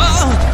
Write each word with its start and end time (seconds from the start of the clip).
¡No! 0.00 0.49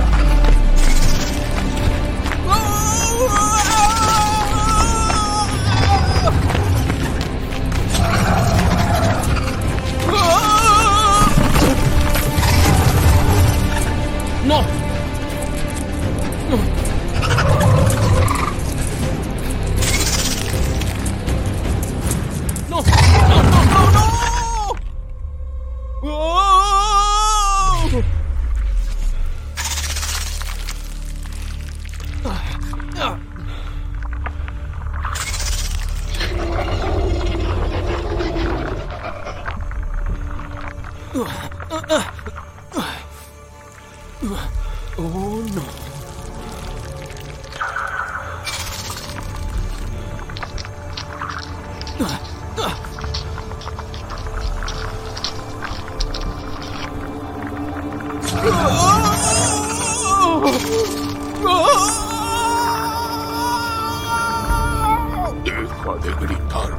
Deja 65.44 65.94
de 66.02 66.10
gritar. 66.20 66.76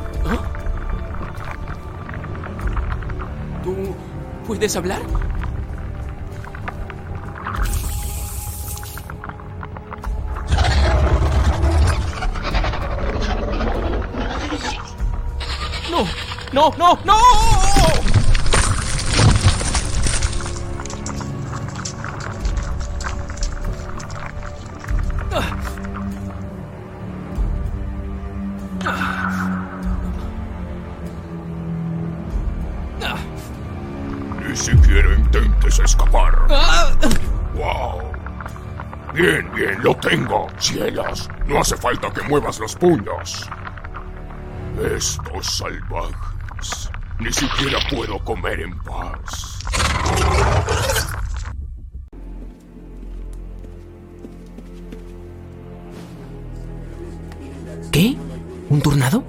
¿Tú 3.63 3.95
puedes 4.45 4.75
hablar? 4.75 5.01
No, 16.53 16.73
no, 16.77 16.97
no. 17.03 17.17
Ni 34.47 34.55
siquiera 34.55 35.13
intentes 35.13 35.79
escapar. 35.79 36.33
¡Wow! 37.53 38.01
Bien, 39.13 39.51
bien, 39.53 39.83
lo 39.83 39.95
tengo. 39.95 40.47
Cielos, 40.57 41.29
no 41.45 41.59
hace 41.59 41.75
falta 41.75 42.09
que 42.11 42.21
muevas 42.23 42.59
los 42.59 42.75
puños. 42.75 43.47
Estos 44.81 45.61
Ni 47.19 47.33
siquiera 47.33 47.79
puedo 47.89 48.19
comer 48.19 48.61
en 48.61 48.77
paz. 48.79 49.59
¿Qué? 57.91 58.15
¿Un 58.69 58.81
tornado? 58.81 59.23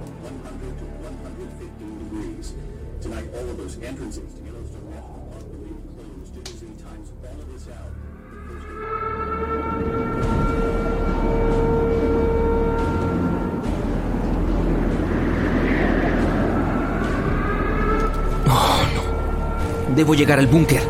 Debo 19.98 20.14
llegar 20.14 20.38
al 20.38 20.46
búnker. 20.46 20.80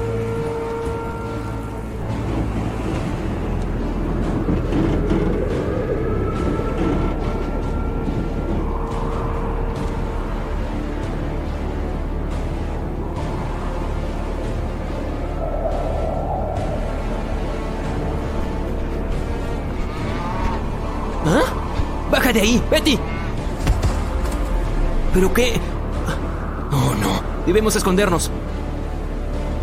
¿Ah? 21.25 21.45
¡Baja 22.11 22.31
de 22.35 22.41
ahí! 22.43 22.63
¡Betty! 22.71 22.99
¿Pero 25.15 25.33
qué? 25.33 25.59
Oh, 26.71 26.95
no. 27.01 27.23
Debemos 27.47 27.75
escondernos. 27.75 28.31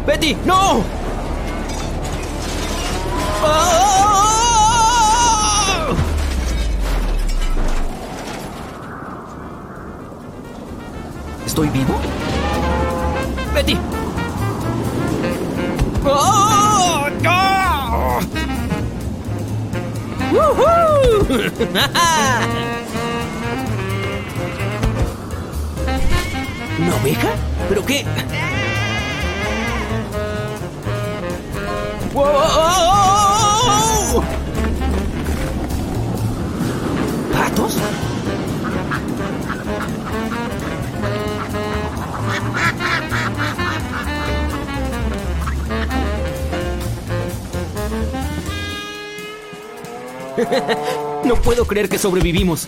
¡Betty! 0.06 0.38
¡No! 0.46 0.84
¡Ah! 3.44 3.96
¿Estoy 11.46 11.70
vivo? 11.70 11.96
¡Betty! 13.54 13.78
¡Oh! 16.06 17.08
¡No! 17.24 17.46
¿Una 26.78 26.96
oveja? 26.96 27.30
¿Pero 27.70 27.86
qué? 27.86 28.06
¿Patos? 37.34 37.78
no 51.26 51.36
puedo 51.42 51.66
creer 51.66 51.90
que 51.90 51.98
sobrevivimos. 51.98 52.68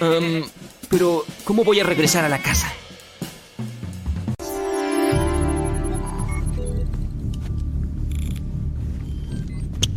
Am, 0.00 0.44
pero, 0.88 1.26
¿cómo 1.44 1.64
voy 1.64 1.80
a 1.80 1.84
regresar 1.84 2.24
a 2.24 2.30
la 2.30 2.38
casa? 2.38 2.72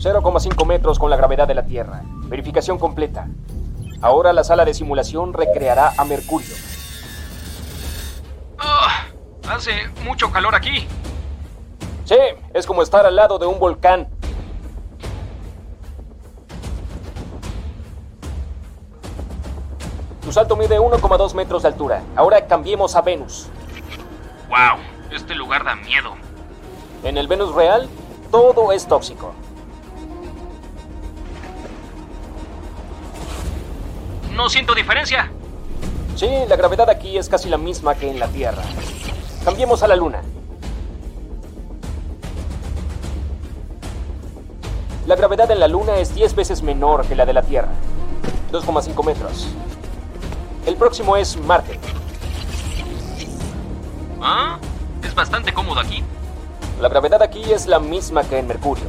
0,5 0.06 0.68
metros 0.68 1.00
con 1.00 1.10
la 1.10 1.18
gravedad 1.18 1.48
de 1.48 1.56
la 1.56 1.66
Tierra. 1.66 2.04
Verificación 2.28 2.78
completa. 2.78 3.28
Ahora 4.02 4.34
la 4.34 4.44
sala 4.44 4.64
de 4.64 4.76
simulación 4.76 5.34
recreará 5.34 5.94
a 5.98 6.06
Mercurio. 6.06 6.54
Ah, 8.60 9.06
hace 9.50 9.72
mucho 10.04 10.32
calor 10.32 10.54
aquí. 10.54 10.88
Sí, 12.04 12.18
es 12.54 12.68
como 12.68 12.84
estar 12.84 13.04
al 13.04 13.16
lado 13.16 13.40
de 13.40 13.48
un 13.48 13.58
volcán. 13.58 14.08
Tu 20.22 20.32
salto 20.32 20.56
mide 20.56 20.80
1,2 20.80 21.34
metros 21.34 21.64
de 21.64 21.70
altura. 21.70 22.04
Ahora 22.16 22.46
cambiemos 22.46 22.96
a 22.96 23.02
Venus. 23.02 23.48
Wow, 24.50 24.78
este 25.12 25.34
lugar 25.34 25.64
da 25.64 25.76
miedo. 25.76 26.12
En 27.04 27.18
el 27.18 27.28
Venus 27.28 27.56
real, 27.56 27.90
todo 28.30 28.72
es 28.72 28.86
tóxico. 28.86 29.34
No 34.36 34.50
siento 34.50 34.76
diferencia. 34.76 35.32
Sí, 36.18 36.30
la 36.50 36.58
gravedad 36.58 36.90
aquí 36.90 37.18
es 37.18 37.30
casi 37.30 37.48
la 37.48 37.58
misma 37.58 37.96
que 37.96 38.10
en 38.10 38.20
la 38.20 38.28
Tierra. 38.28 38.64
Cambiemos 39.46 39.82
a 39.82 39.88
la 39.88 39.96
Luna. 39.96 40.22
La 45.08 45.16
gravedad 45.16 45.50
en 45.52 45.60
la 45.62 45.70
Luna 45.70 46.00
es 46.00 46.14
10 46.14 46.36
veces 46.36 46.64
menor 46.64 47.06
que 47.06 47.16
la 47.16 47.26
de 47.26 47.32
la 47.32 47.44
Tierra. 47.44 47.70
2,5 48.52 49.06
metros. 49.06 49.48
El 50.66 50.76
próximo 50.76 51.16
es 51.16 51.38
Marte. 51.38 51.80
Ah, 54.22 54.58
es 55.02 55.16
bastante 55.16 55.54
cómodo 55.54 55.80
aquí. 55.80 56.04
La 56.82 56.90
gravedad 56.90 57.22
aquí 57.22 57.54
es 57.54 57.68
la 57.68 57.80
misma 57.80 58.24
que 58.24 58.38
en 58.38 58.48
Mercurio. 58.48 58.86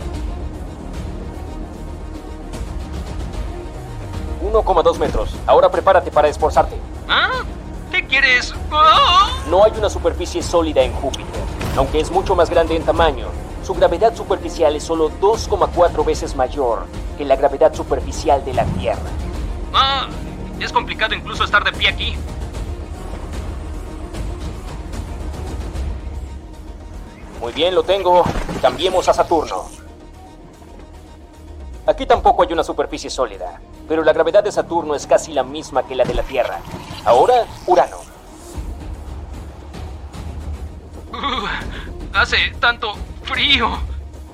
1,2 4.47 4.99
metros. 4.99 5.35
Ahora 5.47 5.71
prepárate 5.71 6.11
para 6.11 6.29
esforzarte. 6.29 6.77
¿Ah? 7.09 7.43
¿Qué 7.91 8.07
quieres? 8.07 8.55
¡Ah! 8.71 9.31
No 9.51 9.65
hay 9.65 9.73
una 9.77 9.91
superficie 9.91 10.43
sólida 10.43 10.83
en 10.83 10.93
Júpiter. 10.93 11.41
Aunque 11.77 12.01
es 12.01 12.11
mucho 12.11 12.35
más 12.35 12.51
grande 12.51 12.77
en 12.77 12.85
tamaño, 12.85 13.29
su 13.63 13.75
gravedad 13.75 14.15
superficial 14.15 14.77
es 14.77 14.85
solo 14.85 15.11
2,4 15.21 16.05
veces 16.05 16.37
mayor 16.37 16.87
que 17.19 17.25
la 17.25 17.37
gravedad 17.37 17.75
superficial 17.75 18.45
de 18.45 18.55
la 18.55 18.65
Tierra. 18.65 19.11
Ah, 19.75 20.07
es 20.61 20.73
complicado 20.73 21.15
incluso 21.15 21.45
estar 21.45 21.65
de 21.65 21.73
pie 21.73 21.89
aquí. 21.89 22.17
Muy 27.41 27.53
bien, 27.53 27.75
lo 27.75 27.83
tengo. 27.83 28.25
Cambiemos 28.63 29.09
a 29.09 29.15
Saturno. 29.15 29.65
Aquí 31.87 32.05
tampoco 32.07 32.43
hay 32.43 32.53
una 32.53 32.65
superficie 32.65 33.09
sólida, 33.09 33.61
pero 33.88 34.03
la 34.05 34.12
gravedad 34.12 34.43
de 34.43 34.53
Saturno 34.53 34.94
es 34.94 35.06
casi 35.06 35.33
la 35.33 35.43
misma 35.43 35.87
que 35.87 35.94
la 35.94 36.05
de 36.05 36.15
la 36.15 36.23
Tierra. 36.23 36.59
Ahora, 37.05 37.44
Urano. 37.67 37.99
Uh, 41.12 41.47
hace 42.15 42.37
tanto 42.61 42.94
frío. 43.23 43.71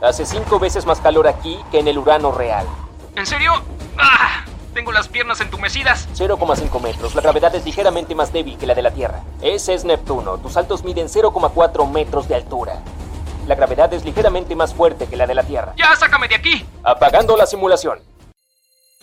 Hace 0.01 0.27
cinco 0.27 0.59
veces 0.59 0.85
más 0.85 1.01
calor 1.01 1.29
aquí 1.29 1.59
que 1.71 1.79
en 1.79 1.89
el 1.89 1.99
Urano 1.99 2.33
real. 2.33 2.67
¿En 3.15 3.27
serio? 3.27 3.53
¡Ah! 3.99 4.45
Tengo 4.75 4.91
las 4.91 5.07
piernas 5.07 5.41
entumecidas. 5.43 6.09
0,5 6.17 6.81
metros. 6.81 7.15
La 7.15 7.21
gravedad 7.21 7.55
es 7.55 7.65
ligeramente 7.67 8.15
más 8.15 8.33
débil 8.33 8.57
que 8.57 8.67
la 8.67 8.75
de 8.75 8.81
la 8.81 8.91
Tierra. 8.91 9.23
Ese 9.43 9.75
es 9.75 9.85
Neptuno. 9.85 10.39
Tus 10.39 10.55
saltos 10.55 10.83
miden 10.83 11.09
0,4 11.09 11.91
metros 11.91 12.27
de 12.27 12.37
altura. 12.37 12.81
La 13.47 13.55
gravedad 13.55 13.93
es 13.93 14.05
ligeramente 14.05 14.57
más 14.57 14.73
fuerte 14.73 15.07
que 15.09 15.17
la 15.17 15.27
de 15.27 15.35
la 15.35 15.43
Tierra. 15.43 15.75
¡Ya, 15.77 15.95
sácame 15.97 16.27
de 16.27 16.37
aquí! 16.37 16.65
Apagando 16.83 17.37
la 17.37 17.45
simulación. 17.45 17.99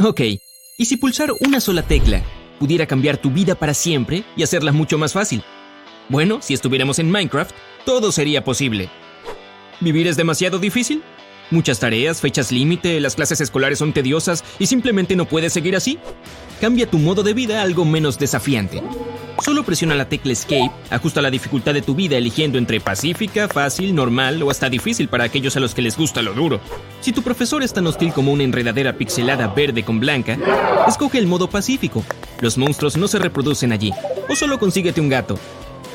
Ok, 0.02 0.22
¿y 0.78 0.86
si 0.86 0.96
pulsar 0.96 1.34
una 1.42 1.60
sola 1.60 1.84
tecla 1.84 2.24
pudiera 2.58 2.86
cambiar 2.86 3.18
tu 3.18 3.32
vida 3.32 3.56
para 3.56 3.74
siempre 3.74 4.24
y 4.38 4.44
hacerla 4.44 4.72
mucho 4.72 4.98
más 4.98 5.12
fácil? 5.12 5.44
Bueno, 6.08 6.40
si 6.42 6.54
estuviéramos 6.54 7.00
en 7.00 7.12
Minecraft, 7.12 7.52
todo 7.86 8.14
sería 8.14 8.46
posible. 8.46 8.90
¿Vivir 9.82 10.08
es 10.08 10.16
demasiado 10.16 10.58
difícil? 10.58 11.04
Muchas 11.52 11.82
tareas, 11.82 12.22
fechas 12.22 12.50
límite, 12.50 13.02
las 13.02 13.16
clases 13.16 13.42
escolares 13.42 13.80
son 13.80 13.92
tediosas 13.92 14.46
y 14.58 14.68
simplemente 14.68 15.18
no 15.18 15.26
puedes 15.26 15.52
seguir 15.52 15.76
así. 15.76 16.00
Cambia 16.62 16.90
tu 16.90 16.98
modo 16.98 17.22
de 17.22 17.34
vida 17.34 17.62
algo 17.62 17.84
menos 17.84 18.18
desafiante. 18.18 18.82
Solo 19.42 19.64
presiona 19.64 19.96
la 19.96 20.10
tecla 20.10 20.34
Escape, 20.34 20.72
ajusta 20.90 21.22
la 21.22 21.32
dificultad 21.32 21.74
de 21.74 21.82
tu 21.82 21.96
vida 21.96 22.18
eligiendo 22.18 22.58
entre 22.58 22.82
pacífica, 22.82 23.48
fácil, 23.48 23.96
normal 23.96 24.44
o 24.44 24.52
hasta 24.52 24.70
difícil 24.70 25.08
para 25.08 25.24
aquellos 25.24 25.56
a 25.56 25.62
los 25.62 25.74
que 25.74 25.82
les 25.82 25.98
gusta 25.98 26.22
lo 26.22 26.34
duro. 26.34 26.60
Si 27.00 27.14
tu 27.14 27.22
profesor 27.22 27.64
es 27.64 27.72
tan 27.72 27.88
hostil 27.88 28.12
como 28.12 28.34
una 28.34 28.44
enredadera 28.44 28.94
pixelada 28.94 29.48
verde 29.48 29.84
con 29.84 30.00
blanca, 30.00 30.38
escoge 30.88 31.20
el 31.20 31.28
modo 31.28 31.50
pacífico. 31.50 32.04
Los 32.42 32.58
monstruos 32.58 32.98
no 32.98 33.08
se 33.08 33.20
reproducen 33.20 33.72
allí, 33.72 33.94
o 34.28 34.36
solo 34.36 34.60
consíguete 34.60 35.00
un 35.00 35.10
gato. 35.10 35.40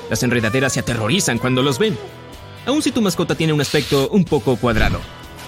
Las 0.09 0.23
enredaderas 0.23 0.73
se 0.73 0.81
aterrorizan 0.81 1.39
cuando 1.39 1.63
los 1.63 1.79
ven, 1.79 1.97
aun 2.67 2.83
si 2.83 2.93
tu 2.93 3.03
mascota 3.03 3.35
tiene 3.35 3.53
un 3.53 3.61
aspecto 3.61 4.09
un 4.09 4.25
poco 4.25 4.57
cuadrado. 4.57 5.01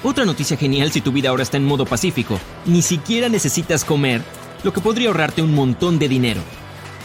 Otra 0.02 0.26
noticia 0.26 0.56
genial 0.56 0.92
si 0.92 1.00
tu 1.00 1.12
vida 1.12 1.30
ahora 1.30 1.42
está 1.42 1.56
en 1.56 1.64
modo 1.64 1.86
pacífico. 1.86 2.38
Ni 2.66 2.82
siquiera 2.82 3.28
necesitas 3.28 3.84
comer, 3.84 4.22
lo 4.62 4.72
que 4.72 4.82
podría 4.82 5.08
ahorrarte 5.08 5.40
un 5.40 5.54
montón 5.54 5.98
de 5.98 6.08
dinero. 6.08 6.42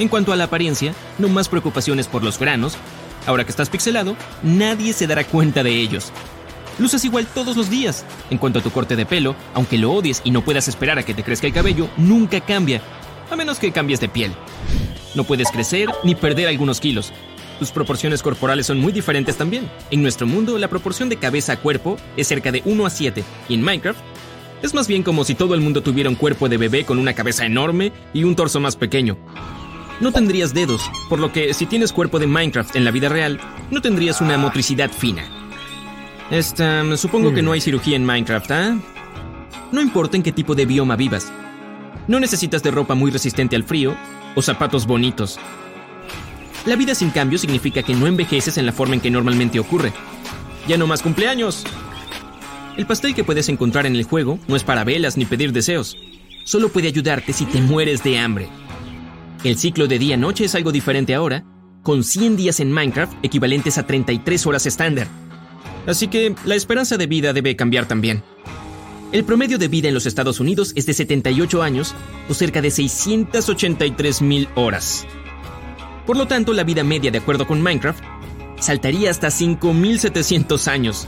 En 0.01 0.07
cuanto 0.07 0.33
a 0.33 0.36
la 0.36 0.45
apariencia, 0.45 0.95
no 1.19 1.30
más 1.30 1.48
preocupaciones 1.48 2.07
por 2.07 2.24
los 2.24 2.39
granos. 2.39 2.75
Ahora 3.27 3.44
que 3.44 3.51
estás 3.51 3.69
pixelado, 3.69 4.15
nadie 4.42 4.94
se 4.94 5.06
dará 5.06 5.24
cuenta 5.24 5.62
de 5.62 5.80
ellos. 5.80 6.12
Luces 6.80 7.06
igual 7.06 7.27
todos 7.27 7.56
los 7.56 7.69
días. 7.69 8.03
En 8.31 8.39
cuanto 8.39 8.57
a 8.57 8.63
tu 8.63 8.71
corte 8.71 8.95
de 8.95 9.06
pelo, 9.06 9.36
aunque 9.53 9.77
lo 9.77 9.92
odies 9.92 10.24
y 10.24 10.31
no 10.31 10.44
puedas 10.44 10.68
esperar 10.68 10.98
a 10.98 11.03
que 11.03 11.13
te 11.13 11.24
crezca 11.24 11.45
el 11.45 11.53
cabello, 11.53 11.88
nunca 11.98 12.42
cambia, 12.42 12.81
a 13.30 13.36
menos 13.36 13.59
que 13.59 13.71
cambies 13.71 14.00
de 14.00 14.09
piel. 14.09 14.33
No 15.13 15.24
puedes 15.24 15.51
crecer 15.51 15.88
ni 16.03 16.15
perder 16.15 16.48
algunos 16.48 16.80
kilos, 16.80 17.13
tus 17.59 17.69
proporciones 17.69 18.24
corporales 18.24 18.65
son 18.65 18.80
muy 18.80 18.92
diferentes 18.92 19.38
también. 19.38 19.69
En 19.92 20.01
nuestro 20.01 20.25
mundo, 20.25 20.57
la 20.57 20.68
proporción 20.68 21.09
de 21.09 21.18
cabeza 21.18 21.53
a 21.53 21.57
cuerpo 21.57 21.98
es 22.18 22.27
cerca 22.27 22.51
de 22.51 22.63
1 22.65 22.88
a 22.88 22.89
7, 22.89 23.24
y 23.50 23.53
en 23.53 23.62
Minecraft 23.62 24.00
es 24.63 24.74
más 24.74 24.88
bien 24.88 25.03
como 25.03 25.25
si 25.25 25.36
todo 25.36 25.53
el 25.53 25.62
mundo 25.62 25.83
tuviera 25.83 26.09
un 26.09 26.15
cuerpo 26.15 26.50
de 26.50 26.57
bebé 26.57 26.86
con 26.86 26.98
una 26.98 27.13
cabeza 27.13 27.45
enorme 27.45 27.92
y 28.13 28.24
un 28.24 28.36
torso 28.36 28.59
más 28.59 28.75
pequeño. 28.75 29.15
No 30.01 30.12
tendrías 30.12 30.56
dedos, 30.56 30.89
por 31.09 31.19
lo 31.19 31.31
que 31.31 31.53
si 31.53 31.68
tienes 31.68 31.94
cuerpo 31.94 32.18
de 32.18 32.25
Minecraft 32.25 32.75
en 32.75 32.86
la 32.86 32.92
vida 32.92 33.07
real, 33.07 33.39
no 33.69 33.81
tendrías 33.81 34.19
una 34.19 34.36
motricidad 34.36 34.89
fina. 34.89 35.24
Esta, 36.31 36.98
supongo 36.98 37.34
que 37.34 37.43
no 37.43 37.51
hay 37.51 37.62
cirugía 37.62 37.98
en 37.98 38.05
Minecraft, 38.05 38.51
¿ah? 38.51 38.77
No 39.72 39.79
importa 39.79 40.17
en 40.17 40.24
qué 40.24 40.31
tipo 40.31 40.55
de 40.55 40.65
bioma 40.65 40.96
vivas. 40.96 41.31
No 42.08 42.20
necesitas 42.20 42.63
de 42.63 42.72
ropa 42.72 42.96
muy 42.96 43.12
resistente 43.12 43.55
al 43.55 43.63
frío 43.63 43.96
o 44.34 44.41
zapatos 44.41 44.88
bonitos. 44.88 45.39
La 46.65 46.75
vida 46.75 46.96
sin 46.96 47.12
cambio 47.12 47.38
significa 47.38 47.84
que 47.84 47.93
no 47.93 48.08
envejeces 48.08 48.58
en 48.58 48.65
la 48.65 48.72
forma 48.72 48.96
en 48.96 49.01
que 49.01 49.12
normalmente 49.12 49.60
ocurre. 49.60 49.93
Ya 50.67 50.77
no 50.77 50.88
más 50.88 51.03
cumpleaños. 51.03 51.63
El 52.75 52.88
pastel 52.88 53.13
que 53.13 53.24
puedes 53.24 53.50
encontrar 53.50 53.86
en 53.86 53.96
el 53.96 54.03
juego 54.03 54.39
no 54.48 54.55
es 54.55 54.63
para 54.63 54.84
velas 54.84 55.15
ni 55.15 55.25
pedir 55.25 55.51
deseos. 55.51 55.96
Solo 56.43 56.70
puede 56.70 56.88
ayudarte 56.88 57.34
si 57.34 57.46
te 57.46 57.62
mueres 57.62 58.03
de 58.03 58.17
hambre. 58.17 58.50
El 59.43 59.57
ciclo 59.57 59.88
de 59.88 59.98
día-noche 59.98 60.45
es 60.45 60.53
algo 60.53 60.71
diferente 60.71 61.15
ahora, 61.15 61.43
con 61.81 62.03
100 62.03 62.38
días 62.38 62.60
en 62.60 62.71
Minecraft 62.71 63.13
equivalentes 63.24 63.79
a 63.79 63.88
33 63.88 64.45
horas 64.45 64.67
estándar. 64.67 65.07
Así 65.88 66.10
que 66.10 66.36
la 66.45 66.53
esperanza 66.53 66.95
de 66.95 67.07
vida 67.07 67.33
debe 67.33 67.55
cambiar 67.55 67.88
también. 67.88 68.21
El 69.12 69.24
promedio 69.24 69.57
de 69.57 69.67
vida 69.67 69.88
en 69.88 69.95
los 69.95 70.05
Estados 70.05 70.39
Unidos 70.39 70.74
es 70.75 70.86
de 70.86 70.93
78 70.93 71.63
años 71.63 71.95
o 72.29 72.36
cerca 72.36 72.62
de 72.62 72.69
683 72.69 74.21
mil 74.21 74.48
horas. 74.53 75.07
Por 76.05 76.17
lo 76.17 76.27
tanto, 76.27 76.53
la 76.53 76.63
vida 76.63 76.83
media 76.83 77.10
de 77.10 77.17
acuerdo 77.17 77.48
con 77.48 77.63
Minecraft 77.63 78.03
saltaría 78.60 79.10
hasta 79.10 79.31
5700 79.31 80.67
años. 80.67 81.07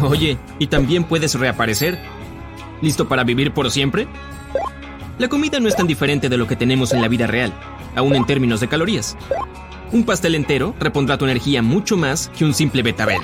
Oye, 0.00 0.38
¿y 0.60 0.68
también 0.68 1.02
puedes 1.02 1.34
reaparecer? 1.34 1.98
¿Listo 2.80 3.08
para 3.08 3.24
vivir 3.24 3.52
por 3.52 3.72
siempre? 3.72 4.06
La 5.18 5.28
comida 5.28 5.60
no 5.60 5.68
es 5.68 5.76
tan 5.76 5.86
diferente 5.86 6.28
de 6.28 6.36
lo 6.36 6.46
que 6.46 6.56
tenemos 6.56 6.92
en 6.92 7.02
la 7.02 7.08
vida 7.08 7.26
real, 7.26 7.52
aún 7.96 8.14
en 8.14 8.26
términos 8.26 8.60
de 8.60 8.68
calorías. 8.68 9.16
Un 9.92 10.04
pastel 10.04 10.34
entero 10.34 10.74
repondrá 10.80 11.18
tu 11.18 11.24
energía 11.24 11.62
mucho 11.62 11.96
más 11.96 12.30
que 12.36 12.44
un 12.44 12.54
simple 12.54 12.82
betabel. 12.82 13.20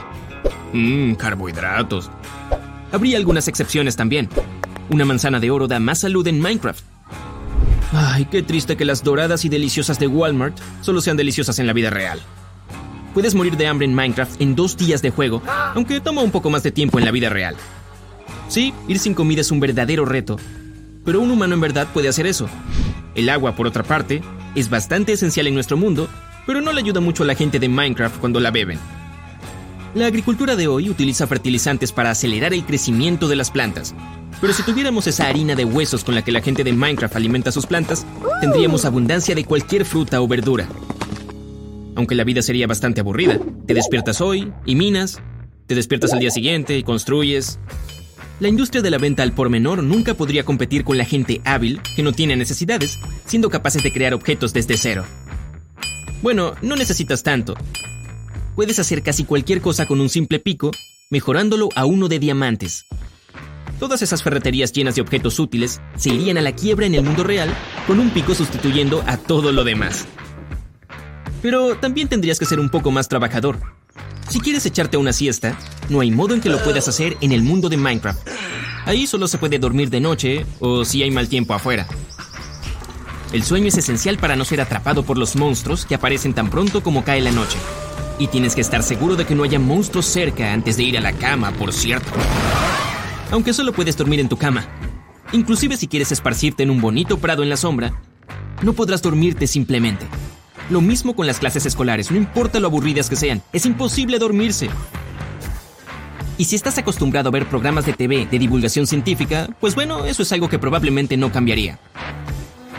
Mmm, 0.72 1.14
carbohidratos. 1.14 2.10
Habría 2.92 3.16
algunas 3.16 3.48
excepciones 3.48 3.96
también. 3.96 4.28
Una 4.90 5.04
manzana 5.04 5.40
de 5.40 5.50
oro 5.50 5.66
da 5.66 5.78
más 5.78 6.00
salud 6.00 6.26
en 6.26 6.40
Minecraft, 6.40 6.84
Ay, 7.92 8.26
qué 8.26 8.42
triste 8.42 8.76
que 8.76 8.84
las 8.84 9.02
doradas 9.02 9.44
y 9.44 9.48
deliciosas 9.48 9.98
de 9.98 10.06
Walmart 10.06 10.58
solo 10.82 11.00
sean 11.00 11.16
deliciosas 11.16 11.58
en 11.58 11.66
la 11.66 11.72
vida 11.72 11.90
real. 11.90 12.20
Puedes 13.14 13.34
morir 13.34 13.56
de 13.56 13.66
hambre 13.66 13.86
en 13.86 13.94
Minecraft 13.94 14.40
en 14.40 14.54
dos 14.54 14.76
días 14.76 15.00
de 15.00 15.10
juego, 15.10 15.42
aunque 15.74 16.00
toma 16.00 16.22
un 16.22 16.30
poco 16.30 16.50
más 16.50 16.62
de 16.62 16.70
tiempo 16.70 16.98
en 16.98 17.06
la 17.06 17.10
vida 17.10 17.30
real. 17.30 17.56
Sí, 18.48 18.74
ir 18.88 18.98
sin 18.98 19.14
comida 19.14 19.40
es 19.40 19.50
un 19.50 19.60
verdadero 19.60 20.04
reto, 20.04 20.36
pero 21.04 21.20
un 21.20 21.30
humano 21.30 21.54
en 21.54 21.60
verdad 21.60 21.88
puede 21.92 22.08
hacer 22.08 22.26
eso. 22.26 22.48
El 23.14 23.30
agua, 23.30 23.56
por 23.56 23.66
otra 23.66 23.82
parte, 23.82 24.22
es 24.58 24.70
bastante 24.70 25.12
esencial 25.12 25.46
en 25.46 25.54
nuestro 25.54 25.76
mundo, 25.76 26.08
pero 26.46 26.60
no 26.60 26.72
le 26.72 26.80
ayuda 26.80 27.00
mucho 27.00 27.22
a 27.22 27.26
la 27.26 27.34
gente 27.34 27.58
de 27.58 27.68
Minecraft 27.68 28.18
cuando 28.18 28.40
la 28.40 28.50
beben. 28.50 28.78
La 29.94 30.06
agricultura 30.06 30.54
de 30.54 30.68
hoy 30.68 30.90
utiliza 30.90 31.26
fertilizantes 31.26 31.92
para 31.92 32.10
acelerar 32.10 32.52
el 32.52 32.64
crecimiento 32.64 33.26
de 33.28 33.36
las 33.36 33.50
plantas. 33.50 33.94
Pero 34.40 34.52
si 34.52 34.62
tuviéramos 34.62 35.06
esa 35.06 35.26
harina 35.26 35.54
de 35.54 35.64
huesos 35.64 36.04
con 36.04 36.14
la 36.14 36.22
que 36.22 36.32
la 36.32 36.40
gente 36.40 36.62
de 36.62 36.72
Minecraft 36.72 37.16
alimenta 37.16 37.50
sus 37.50 37.66
plantas, 37.66 38.06
tendríamos 38.40 38.84
abundancia 38.84 39.34
de 39.34 39.44
cualquier 39.44 39.84
fruta 39.84 40.20
o 40.20 40.28
verdura. 40.28 40.68
Aunque 41.96 42.14
la 42.14 42.24
vida 42.24 42.42
sería 42.42 42.66
bastante 42.66 43.00
aburrida. 43.00 43.40
Te 43.66 43.74
despiertas 43.74 44.20
hoy 44.20 44.52
y 44.64 44.74
minas, 44.76 45.20
te 45.66 45.74
despiertas 45.74 46.12
al 46.12 46.20
día 46.20 46.30
siguiente 46.30 46.78
y 46.78 46.82
construyes. 46.82 47.58
La 48.40 48.46
industria 48.46 48.82
de 48.82 48.90
la 48.90 48.98
venta 48.98 49.24
al 49.24 49.32
por 49.32 49.50
menor 49.50 49.82
nunca 49.82 50.14
podría 50.14 50.44
competir 50.44 50.84
con 50.84 50.96
la 50.96 51.04
gente 51.04 51.40
hábil 51.44 51.80
que 51.96 52.04
no 52.04 52.12
tiene 52.12 52.36
necesidades, 52.36 53.00
siendo 53.26 53.50
capaces 53.50 53.82
de 53.82 53.92
crear 53.92 54.14
objetos 54.14 54.52
desde 54.52 54.76
cero. 54.76 55.04
Bueno, 56.22 56.54
no 56.62 56.76
necesitas 56.76 57.24
tanto. 57.24 57.56
Puedes 58.54 58.78
hacer 58.78 59.02
casi 59.02 59.24
cualquier 59.24 59.60
cosa 59.60 59.86
con 59.86 60.00
un 60.00 60.08
simple 60.08 60.38
pico, 60.38 60.70
mejorándolo 61.10 61.68
a 61.74 61.84
uno 61.84 62.06
de 62.06 62.20
diamantes. 62.20 62.86
Todas 63.80 64.02
esas 64.02 64.22
ferreterías 64.22 64.72
llenas 64.72 64.94
de 64.94 65.02
objetos 65.02 65.40
útiles 65.40 65.80
se 65.96 66.10
irían 66.10 66.38
a 66.38 66.42
la 66.42 66.52
quiebra 66.52 66.86
en 66.86 66.94
el 66.94 67.02
mundo 67.02 67.24
real, 67.24 67.52
con 67.88 67.98
un 67.98 68.10
pico 68.10 68.36
sustituyendo 68.36 69.02
a 69.08 69.16
todo 69.16 69.50
lo 69.50 69.64
demás. 69.64 70.06
Pero 71.42 71.76
también 71.76 72.06
tendrías 72.06 72.38
que 72.38 72.46
ser 72.46 72.60
un 72.60 72.68
poco 72.68 72.92
más 72.92 73.08
trabajador. 73.08 73.77
Si 74.28 74.40
quieres 74.40 74.66
echarte 74.66 74.96
una 74.96 75.12
siesta, 75.12 75.58
no 75.88 76.00
hay 76.00 76.10
modo 76.10 76.34
en 76.34 76.40
que 76.40 76.48
lo 76.48 76.62
puedas 76.62 76.88
hacer 76.88 77.16
en 77.20 77.32
el 77.32 77.42
mundo 77.42 77.68
de 77.68 77.76
Minecraft. 77.76 78.28
Ahí 78.84 79.06
solo 79.06 79.28
se 79.28 79.38
puede 79.38 79.58
dormir 79.58 79.90
de 79.90 80.00
noche 80.00 80.46
o 80.60 80.84
si 80.84 81.02
hay 81.02 81.10
mal 81.10 81.28
tiempo 81.28 81.54
afuera. 81.54 81.86
El 83.32 83.42
sueño 83.42 83.68
es 83.68 83.76
esencial 83.76 84.18
para 84.18 84.36
no 84.36 84.44
ser 84.44 84.60
atrapado 84.60 85.02
por 85.02 85.18
los 85.18 85.36
monstruos 85.36 85.84
que 85.84 85.94
aparecen 85.94 86.32
tan 86.32 86.50
pronto 86.50 86.82
como 86.82 87.04
cae 87.04 87.20
la 87.20 87.32
noche. 87.32 87.58
Y 88.18 88.28
tienes 88.28 88.54
que 88.54 88.62
estar 88.62 88.82
seguro 88.82 89.16
de 89.16 89.26
que 89.26 89.34
no 89.34 89.44
haya 89.44 89.58
monstruos 89.58 90.06
cerca 90.06 90.52
antes 90.52 90.76
de 90.76 90.82
ir 90.84 90.98
a 90.98 91.00
la 91.00 91.12
cama, 91.12 91.52
por 91.52 91.72
cierto 91.72 92.10
aunque 93.30 93.52
solo 93.52 93.72
puedes 93.72 93.96
dormir 93.96 94.20
en 94.20 94.28
tu 94.28 94.36
cama. 94.36 94.66
Inclusive 95.32 95.76
si 95.76 95.88
quieres 95.88 96.12
esparcirte 96.12 96.62
en 96.62 96.70
un 96.70 96.80
bonito 96.80 97.18
prado 97.18 97.42
en 97.42 97.50
la 97.50 97.56
sombra, 97.56 98.00
no 98.62 98.72
podrás 98.72 99.02
dormirte 99.02 99.46
simplemente. 99.46 100.06
Lo 100.70 100.82
mismo 100.82 101.16
con 101.16 101.26
las 101.26 101.38
clases 101.38 101.64
escolares, 101.64 102.10
no 102.10 102.18
importa 102.18 102.60
lo 102.60 102.66
aburridas 102.66 103.08
que 103.08 103.16
sean, 103.16 103.42
es 103.54 103.64
imposible 103.64 104.18
dormirse. 104.18 104.68
Y 106.36 106.44
si 106.44 106.56
estás 106.56 106.76
acostumbrado 106.76 107.30
a 107.30 107.32
ver 107.32 107.48
programas 107.48 107.86
de 107.86 107.94
TV 107.94 108.26
de 108.30 108.38
divulgación 108.38 108.86
científica, 108.86 109.48
pues 109.60 109.74
bueno, 109.74 110.04
eso 110.04 110.22
es 110.22 110.30
algo 110.30 110.50
que 110.50 110.58
probablemente 110.58 111.16
no 111.16 111.32
cambiaría. 111.32 111.78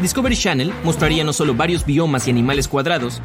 Discovery 0.02 0.38
Channel 0.38 0.72
mostraría 0.84 1.24
no 1.24 1.34
solo 1.34 1.56
varios 1.56 1.84
biomas 1.84 2.28
y 2.28 2.32
animales 2.32 2.68
cuadrados, 2.68 3.22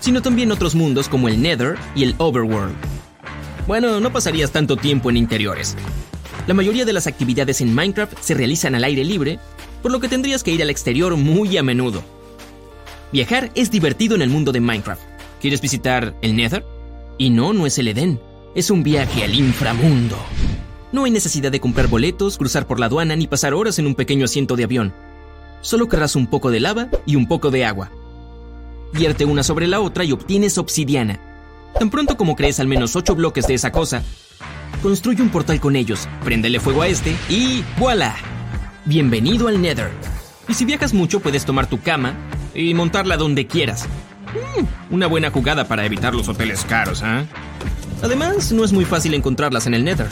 sino 0.00 0.20
también 0.20 0.52
otros 0.52 0.74
mundos 0.74 1.08
como 1.08 1.28
el 1.28 1.40
Nether 1.40 1.76
y 1.96 2.04
el 2.04 2.14
Overworld. 2.18 2.76
Bueno, 3.66 3.98
no 3.98 4.12
pasarías 4.12 4.52
tanto 4.52 4.76
tiempo 4.76 5.08
en 5.08 5.16
interiores. 5.16 5.74
La 6.46 6.52
mayoría 6.52 6.84
de 6.84 6.92
las 6.92 7.06
actividades 7.06 7.62
en 7.62 7.74
Minecraft 7.74 8.18
se 8.20 8.34
realizan 8.34 8.74
al 8.74 8.84
aire 8.84 9.04
libre, 9.04 9.38
por 9.82 9.90
lo 9.90 10.00
que 10.00 10.08
tendrías 10.08 10.42
que 10.42 10.52
ir 10.52 10.60
al 10.60 10.68
exterior 10.68 11.16
muy 11.16 11.56
a 11.56 11.62
menudo. 11.62 12.04
Viajar 13.14 13.52
es 13.54 13.70
divertido 13.70 14.16
en 14.16 14.22
el 14.22 14.28
mundo 14.28 14.50
de 14.50 14.58
Minecraft. 14.58 15.00
¿Quieres 15.40 15.60
visitar 15.60 16.16
el 16.20 16.34
Nether? 16.34 16.66
Y 17.16 17.30
no, 17.30 17.52
no 17.52 17.64
es 17.64 17.78
el 17.78 17.86
Edén. 17.86 18.20
Es 18.56 18.72
un 18.72 18.82
viaje 18.82 19.22
al 19.22 19.36
inframundo. 19.36 20.18
No 20.90 21.04
hay 21.04 21.12
necesidad 21.12 21.52
de 21.52 21.60
comprar 21.60 21.86
boletos, 21.86 22.36
cruzar 22.36 22.66
por 22.66 22.80
la 22.80 22.86
aduana 22.86 23.14
ni 23.14 23.28
pasar 23.28 23.54
horas 23.54 23.78
en 23.78 23.86
un 23.86 23.94
pequeño 23.94 24.24
asiento 24.24 24.56
de 24.56 24.64
avión. 24.64 24.92
Solo 25.60 25.88
querrás 25.88 26.16
un 26.16 26.26
poco 26.26 26.50
de 26.50 26.58
lava 26.58 26.88
y 27.06 27.14
un 27.14 27.28
poco 27.28 27.52
de 27.52 27.64
agua. 27.64 27.92
Vierte 28.92 29.24
una 29.24 29.44
sobre 29.44 29.68
la 29.68 29.78
otra 29.78 30.02
y 30.02 30.10
obtienes 30.10 30.58
obsidiana. 30.58 31.20
Tan 31.78 31.90
pronto 31.90 32.16
como 32.16 32.34
crees 32.34 32.58
al 32.58 32.66
menos 32.66 32.96
8 32.96 33.14
bloques 33.14 33.46
de 33.46 33.54
esa 33.54 33.70
cosa, 33.70 34.02
Construye 34.82 35.22
un 35.22 35.30
portal 35.30 35.60
con 35.60 35.76
ellos, 35.76 36.08
préndele 36.24 36.58
fuego 36.58 36.82
a 36.82 36.88
este 36.88 37.14
y 37.28 37.62
¡voilà! 37.78 38.16
Bienvenido 38.84 39.46
al 39.46 39.62
Nether. 39.62 39.92
Y 40.48 40.54
si 40.54 40.64
viajas 40.64 40.92
mucho 40.92 41.20
puedes 41.20 41.44
tomar 41.44 41.68
tu 41.68 41.80
cama 41.80 42.16
y 42.54 42.74
montarla 42.74 43.16
donde 43.16 43.46
quieras. 43.46 43.86
Mm, 44.34 44.94
una 44.94 45.06
buena 45.06 45.30
jugada 45.30 45.66
para 45.66 45.84
evitar 45.84 46.14
los 46.14 46.28
hoteles 46.28 46.64
caros, 46.64 47.02
¿eh? 47.04 47.26
Además, 48.02 48.52
no 48.52 48.64
es 48.64 48.72
muy 48.72 48.84
fácil 48.84 49.14
encontrarlas 49.14 49.66
en 49.66 49.74
el 49.74 49.84
Nether. 49.84 50.08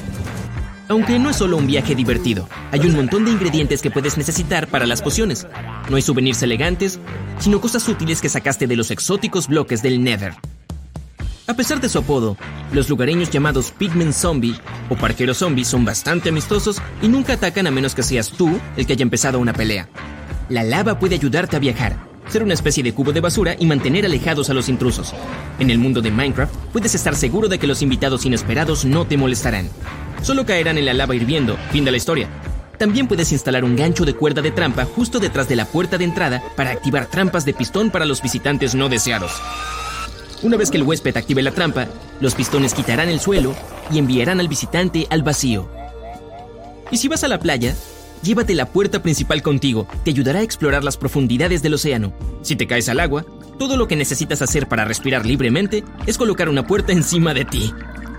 Aunque 0.88 1.18
no 1.18 1.30
es 1.30 1.37
solo 1.37 1.56
un 1.56 1.66
viaje 1.66 1.94
divertido, 1.94 2.49
hay 2.70 2.80
un 2.80 2.94
montón 2.94 3.25
de 3.25 3.30
ingredientes 3.30 3.80
que 3.80 3.90
puedes 3.90 4.18
necesitar 4.18 4.66
para 4.68 4.87
las 4.87 5.00
pociones. 5.00 5.46
No 5.88 5.96
hay 5.96 6.02
souvenirs 6.02 6.42
elegantes, 6.42 6.99
sino 7.38 7.61
cosas 7.61 7.88
útiles 7.88 8.20
que 8.20 8.28
sacaste 8.28 8.66
de 8.66 8.76
los 8.76 8.90
exóticos 8.90 9.49
bloques 9.49 9.82
del 9.82 10.02
Nether. 10.02 10.34
A 11.46 11.54
pesar 11.54 11.80
de 11.80 11.88
su 11.88 11.99
apodo, 11.99 12.37
los 12.72 12.88
lugareños 12.88 13.30
llamados 13.30 13.72
Pigmen 13.72 14.12
Zombie 14.12 14.54
o 14.88 14.96
Parqueros 14.96 15.38
Zombie 15.38 15.64
son 15.64 15.84
bastante 15.84 16.28
amistosos 16.28 16.80
y 17.02 17.08
nunca 17.08 17.34
atacan 17.34 17.66
a 17.66 17.70
menos 17.70 17.94
que 17.94 18.02
seas 18.02 18.30
tú 18.30 18.58
el 18.76 18.87
que 18.87 18.92
haya 18.92 19.02
empezado 19.02 19.38
una 19.38 19.52
pelea. 19.52 19.88
La 20.49 20.62
lava 20.62 20.99
puede 20.99 21.14
ayudarte 21.16 21.56
a 21.56 21.61
viajar, 21.61 21.96
ser 22.32 22.42
una 22.42 22.54
especie 22.54 22.82
de 22.82 22.94
cubo 22.94 23.12
de 23.12 23.20
basura 23.20 23.54
y 23.58 23.66
mantener 23.66 24.06
alejados 24.06 24.48
a 24.48 24.54
los 24.54 24.68
intrusos. 24.68 25.12
En 25.58 25.70
el 25.70 25.78
mundo 25.78 26.00
de 26.00 26.10
Minecraft, 26.10 26.54
puedes 26.72 26.94
estar 26.94 27.14
seguro 27.14 27.46
de 27.46 27.58
que 27.58 27.66
los 27.66 27.82
invitados 27.82 28.24
inesperados 28.24 28.84
no 28.84 29.06
te 29.06 29.18
molestarán. 29.18 29.68
Solo 30.22 30.46
caerán 30.46 30.78
en 30.78 30.86
la 30.86 30.94
lava 30.94 31.14
hirviendo, 31.14 31.58
fin 31.70 31.84
de 31.84 31.90
la 31.90 31.98
historia. 31.98 32.28
También 32.78 33.06
puedes 33.06 33.30
instalar 33.32 33.64
un 33.64 33.76
gancho 33.76 34.04
de 34.04 34.14
cuerda 34.14 34.40
de 34.40 34.50
trampa 34.50 34.86
justo 34.86 35.20
detrás 35.20 35.48
de 35.48 35.56
la 35.56 35.66
puerta 35.66 35.98
de 35.98 36.04
entrada 36.04 36.42
para 36.56 36.70
activar 36.70 37.06
trampas 37.06 37.44
de 37.44 37.52
pistón 37.52 37.90
para 37.90 38.06
los 38.06 38.22
visitantes 38.22 38.74
no 38.74 38.88
deseados. 38.88 39.32
Una 40.42 40.56
vez 40.56 40.70
que 40.70 40.78
el 40.78 40.82
huésped 40.82 41.16
active 41.16 41.42
la 41.42 41.52
trampa, 41.52 41.86
los 42.20 42.34
pistones 42.34 42.74
quitarán 42.74 43.08
el 43.08 43.20
suelo 43.20 43.54
y 43.92 43.98
enviarán 43.98 44.40
al 44.40 44.48
visitante 44.48 45.06
al 45.10 45.22
vacío. 45.22 45.68
Y 46.90 46.96
si 46.96 47.08
vas 47.08 47.22
a 47.24 47.28
la 47.28 47.38
playa, 47.38 47.76
llévate 48.23 48.55
la 48.55 48.67
puerta 48.67 49.02
principal 49.02 49.43
contigo, 49.43 49.87
te 50.05 50.11
ayudará 50.11 50.41
a 50.41 50.43
explorar 50.43 50.85
las 50.85 50.97
profundidades 50.97 51.62
del 51.62 51.75
océano. 51.75 52.12
Si 52.43 52.57
te 52.57 52.67
caes 52.67 52.88
al 52.88 53.00
agua, 53.00 53.25
todo 53.59 53.76
lo 53.76 53.88
que 53.88 53.97
necesitas 53.97 54.43
hacer 54.43 54.69
para 54.69 54.85
respirar 54.85 55.26
libremente 55.26 55.85
es 56.07 56.19
colocar 56.19 56.49
una 56.49 56.67
puerta 56.67 56.93
encima 56.93 57.35
de 57.35 57.45
ti. 57.45 57.73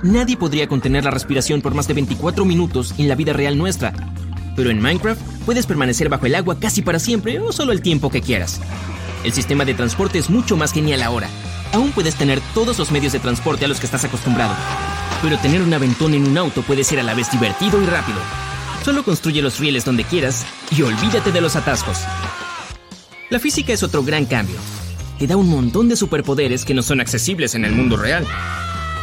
Nadie 0.04 0.38
podría 0.38 0.68
contener 0.68 1.06
la 1.06 1.12
respiración 1.12 1.62
por 1.62 1.74
más 1.74 1.88
de 1.88 1.94
24 1.94 2.46
minutos 2.46 2.94
en 2.98 3.08
la 3.08 3.16
vida 3.16 3.34
real 3.34 3.58
nuestra. 3.58 3.94
Pero 4.56 4.70
en 4.70 4.82
Minecraft 4.82 5.22
puedes 5.46 5.66
permanecer 5.66 6.10
bajo 6.10 6.26
el 6.26 6.36
agua 6.36 6.60
casi 6.60 6.82
para 6.82 7.00
siempre 7.00 7.40
o 7.40 7.52
solo 7.52 7.72
el 7.72 7.82
tiempo 7.82 8.10
que 8.10 8.22
quieras. 8.22 8.62
El 9.24 9.34
sistema 9.34 9.66
de 9.66 9.74
transporte 9.74 10.20
es 10.20 10.30
mucho 10.30 10.58
más 10.58 10.74
genial 10.74 11.02
ahora 11.02 11.30
aún 11.74 11.92
puedes 11.92 12.16
tener 12.16 12.40
todos 12.54 12.78
los 12.80 12.92
medios 12.92 13.14
de 13.14 13.20
transporte 13.20 13.66
a 13.66 13.68
los 13.68 13.80
que 13.80 13.88
estás 13.88 14.06
acostumbrado. 14.06 14.54
Pero 15.22 15.38
tener 15.40 15.62
un 15.62 15.74
aventón 15.74 16.14
en 16.14 16.28
un 16.28 16.38
auto 16.38 16.62
puede 16.62 16.84
ser 16.84 17.00
a 17.00 17.04
la 17.04 17.14
vez 17.14 17.32
divertido 17.32 17.82
y 17.82 17.86
rápido. 17.86 18.20
Solo 18.84 19.04
construye 19.04 19.42
los 19.42 19.60
rieles 19.60 19.86
donde 19.86 20.04
quieras 20.04 20.46
y 20.72 20.82
olvídate 20.82 21.32
de 21.32 21.42
los 21.42 21.56
atascos. 21.56 22.00
La 23.30 23.40
física 23.40 23.74
es 23.74 23.84
otro 23.84 24.04
gran 24.04 24.26
cambio. 24.26 24.58
Te 25.18 25.28
da 25.28 25.38
un 25.38 25.50
montón 25.50 25.90
de 25.90 25.96
superpoderes 25.96 26.66
que 26.66 26.74
no 26.74 26.84
son 26.84 27.00
accesibles 27.00 27.56
en 27.56 27.66
el 27.66 27.72
mundo 27.72 27.98
real. 27.98 28.26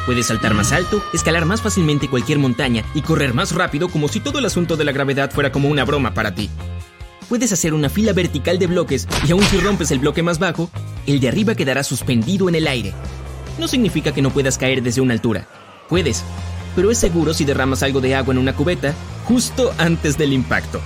Puedes 0.07 0.27
saltar 0.27 0.55
más 0.55 0.73
alto, 0.73 1.03
escalar 1.13 1.45
más 1.45 1.63
fácilmente 1.63 2.09
cualquier 2.09 2.39
montaña 2.39 2.85
y 2.95 3.03
correr 3.03 3.35
más 3.35 3.53
rápido 3.53 3.89
como 3.89 4.09
si 4.09 4.21
todo 4.21 4.39
el 4.39 4.45
asunto 4.45 4.77
de 4.77 4.85
la 4.85 4.93
gravedad 4.93 5.31
fuera 5.31 5.53
como 5.53 5.69
una 5.69 5.85
broma 5.85 6.15
para 6.15 6.35
ti 6.35 6.51
puedes 7.31 7.53
hacer 7.53 7.75
una 7.75 7.89
fila 7.89 8.13
vertical 8.13 8.59
de 8.59 8.67
bloques 8.67 9.07
y 9.27 9.31
aun 9.31 9.45
si 9.45 9.61
rompes 9.61 9.93
el 9.93 10.01
bloque 10.01 10.21
más 10.21 10.41
bajo, 10.41 10.69
el 11.07 11.21
de 11.21 11.29
arriba 11.29 11.55
quedará 11.55 11.85
suspendido 11.85 12.49
en 12.49 12.57
el 12.57 12.67
aire. 12.67 12.93
No 13.57 13.69
significa 13.69 14.13
que 14.13 14.21
no 14.21 14.31
puedas 14.31 14.59
caer 14.59 14.83
desde 14.83 15.01
una 15.01 15.15
altura. 15.15 15.47
Puedes, 15.89 16.25
pero 16.81 16.91
es 16.91 16.97
seguro 16.97 17.35
si 17.35 17.45
derramas 17.45 17.83
algo 17.83 18.01
de 18.01 18.15
agua 18.15 18.33
en 18.33 18.39
una 18.39 18.57
cubeta 18.57 18.95
justo 19.27 19.71
antes 19.77 20.17
del 20.17 20.33
impacto. 20.33 20.81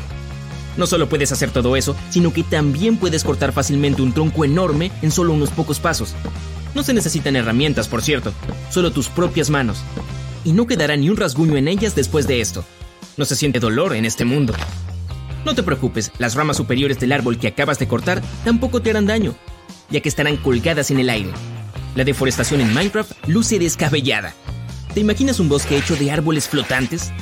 No 0.77 0.89
solo 0.89 1.09
puedes 1.09 1.31
hacer 1.31 1.53
todo 1.53 1.77
eso, 1.77 1.95
sino 2.11 2.33
que 2.33 2.43
también 2.43 2.97
puedes 2.97 3.23
cortar 3.23 3.53
fácilmente 3.53 4.03
un 4.03 4.13
tronco 4.13 4.45
enorme 4.45 4.91
en 5.03 5.13
solo 5.13 5.33
unos 5.33 5.51
pocos 5.51 5.79
pasos. 5.79 6.17
No 6.75 6.83
se 6.83 6.95
necesitan 6.95 7.37
herramientas, 7.37 7.87
por 7.87 8.03
cierto, 8.03 8.33
solo 8.71 8.91
tus 8.91 9.09
propias 9.09 9.51
manos. 9.51 9.85
Y 10.45 10.51
no 10.51 10.67
quedará 10.67 10.97
ni 10.97 11.11
un 11.11 11.17
rasguño 11.17 11.57
en 11.57 11.69
ellas 11.69 11.95
después 11.95 12.27
de 12.27 12.41
esto. 12.41 12.65
No 13.17 13.25
se 13.25 13.37
siente 13.37 13.61
dolor 13.61 13.95
en 13.95 14.05
este 14.05 14.25
mundo. 14.25 14.53
No 15.45 15.55
te 15.55 15.63
preocupes, 15.63 16.11
las 16.19 16.35
ramas 16.35 16.57
superiores 16.57 16.99
del 16.99 17.13
árbol 17.13 17.39
que 17.39 17.47
acabas 17.47 17.79
de 17.79 17.87
cortar 17.87 18.21
tampoco 18.45 18.83
te 18.83 18.91
harán 18.91 19.07
daño, 19.07 19.37
ya 19.91 20.01
que 20.01 20.09
estarán 20.09 20.39
colgadas 20.39 20.91
en 20.91 20.99
el 20.99 21.09
aire. 21.09 21.31
La 21.95 22.03
deforestación 22.03 22.61
en 22.63 22.75
Minecraft 22.75 23.13
luce 23.29 23.61
descabellada. 23.61 24.35
¿Te 24.95 25.01
imaginas 25.01 25.41
un 25.41 25.49
bosque 25.49 25.77
hecho 25.77 25.97
de 25.97 26.13
árboles 26.13 26.49
flotantes? 26.49 27.13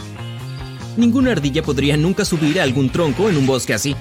Ninguna 0.99 1.33
ardilla 1.33 1.63
podría 1.63 1.97
nunca 1.97 2.27
subir 2.27 2.61
a 2.61 2.65
algún 2.65 2.91
tronco 2.91 3.31
en 3.31 3.39
un 3.39 3.47
bosque 3.47 3.73
así. 3.73 3.97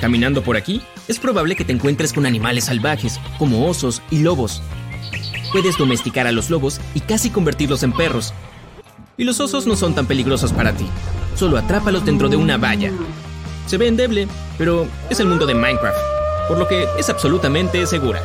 Caminando 0.00 0.42
por 0.42 0.56
aquí, 0.56 0.80
es 1.06 1.18
probable 1.18 1.54
que 1.54 1.66
te 1.66 1.74
encuentres 1.74 2.14
con 2.14 2.24
animales 2.24 2.64
salvajes, 2.64 3.20
como 3.38 3.68
osos 3.68 4.00
y 4.10 4.20
lobos. 4.20 4.62
Puedes 5.52 5.76
domesticar 5.76 6.26
a 6.26 6.32
los 6.32 6.48
lobos 6.48 6.80
y 6.94 7.00
casi 7.00 7.28
convertirlos 7.28 7.82
en 7.82 7.92
perros. 7.92 8.32
Y 9.18 9.24
los 9.24 9.38
osos 9.38 9.66
no 9.66 9.76
son 9.76 9.94
tan 9.94 10.06
peligrosos 10.06 10.54
para 10.54 10.72
ti. 10.72 10.86
Solo 11.36 11.58
atrápalos 11.58 12.06
dentro 12.06 12.30
de 12.30 12.36
una 12.36 12.56
valla. 12.56 12.90
Se 13.66 13.76
ve 13.76 13.86
endeble, 13.86 14.28
pero 14.56 14.86
es 15.10 15.20
el 15.20 15.26
mundo 15.26 15.44
de 15.44 15.54
Minecraft, 15.54 15.98
por 16.48 16.58
lo 16.58 16.66
que 16.66 16.86
es 16.98 17.10
absolutamente 17.10 17.84
segura. 17.86 18.22